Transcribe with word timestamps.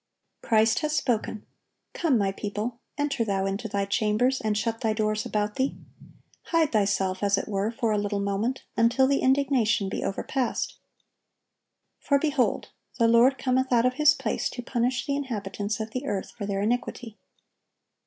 (1089) 0.39 0.49
Christ 0.63 0.79
has 0.79 0.95
spoken: 0.97 1.45
"Come, 1.93 2.17
My 2.17 2.31
people, 2.31 2.79
enter 2.97 3.23
thou 3.23 3.45
into 3.45 3.67
thy 3.67 3.85
chambers, 3.85 4.41
and 4.41 4.57
shut 4.57 4.81
thy 4.81 4.93
doors 4.93 5.27
about 5.27 5.57
thee: 5.57 5.77
hide 6.45 6.71
thyself 6.71 7.21
as 7.21 7.37
it 7.37 7.47
were 7.47 7.69
for 7.69 7.91
a 7.91 7.99
little 7.99 8.19
moment, 8.19 8.63
until 8.75 9.05
the 9.05 9.19
indignation 9.19 9.89
be 9.89 10.03
overpast. 10.03 10.79
For, 11.99 12.17
behold, 12.17 12.69
the 12.97 13.07
Lord 13.07 13.37
cometh 13.37 13.71
out 13.71 13.85
of 13.85 13.93
His 13.93 14.15
place 14.15 14.49
to 14.49 14.63
punish 14.63 15.05
the 15.05 15.15
inhabitants 15.15 15.79
of 15.79 15.91
the 15.91 16.07
earth 16.07 16.31
for 16.31 16.47
their 16.47 16.63
iniquity." 16.63 17.19